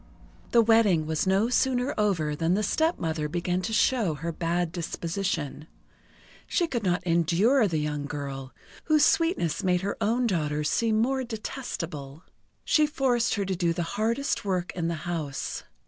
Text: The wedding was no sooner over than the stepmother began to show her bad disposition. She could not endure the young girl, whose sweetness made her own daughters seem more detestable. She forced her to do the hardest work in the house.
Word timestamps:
The 0.49 0.63
wedding 0.63 1.05
was 1.05 1.27
no 1.27 1.49
sooner 1.49 1.93
over 1.95 2.35
than 2.35 2.55
the 2.55 2.63
stepmother 2.63 3.29
began 3.29 3.61
to 3.61 3.71
show 3.71 4.15
her 4.15 4.31
bad 4.31 4.71
disposition. 4.71 5.67
She 6.47 6.65
could 6.65 6.81
not 6.83 7.03
endure 7.03 7.67
the 7.67 7.77
young 7.77 8.05
girl, 8.07 8.51
whose 8.85 9.05
sweetness 9.05 9.63
made 9.63 9.81
her 9.81 9.97
own 10.01 10.25
daughters 10.25 10.71
seem 10.71 10.97
more 10.99 11.23
detestable. 11.23 12.23
She 12.65 12.87
forced 12.87 13.35
her 13.35 13.45
to 13.45 13.55
do 13.55 13.73
the 13.73 13.83
hardest 13.93 14.43
work 14.43 14.71
in 14.73 14.87
the 14.87 14.95
house. 15.05 15.65